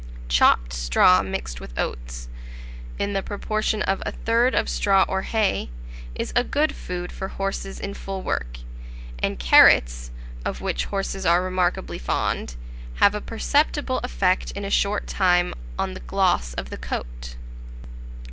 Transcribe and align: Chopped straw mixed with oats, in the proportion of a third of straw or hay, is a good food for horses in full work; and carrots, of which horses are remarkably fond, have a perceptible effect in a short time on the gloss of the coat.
Chopped 0.29 0.73
straw 0.73 1.21
mixed 1.21 1.61
with 1.61 1.77
oats, 1.77 2.27
in 2.97 3.13
the 3.13 3.21
proportion 3.21 3.83
of 3.83 4.01
a 4.03 4.11
third 4.11 4.55
of 4.55 4.67
straw 4.67 5.05
or 5.07 5.21
hay, 5.21 5.69
is 6.15 6.33
a 6.35 6.43
good 6.43 6.73
food 6.73 7.11
for 7.11 7.27
horses 7.27 7.79
in 7.79 7.93
full 7.93 8.23
work; 8.23 8.57
and 9.19 9.37
carrots, 9.37 10.09
of 10.43 10.59
which 10.59 10.85
horses 10.85 11.23
are 11.23 11.43
remarkably 11.43 11.99
fond, 11.99 12.55
have 12.95 13.13
a 13.13 13.21
perceptible 13.21 13.99
effect 13.99 14.49
in 14.53 14.65
a 14.65 14.71
short 14.71 15.05
time 15.05 15.53
on 15.77 15.93
the 15.93 15.99
gloss 15.99 16.55
of 16.55 16.71
the 16.71 16.77
coat. 16.77 17.35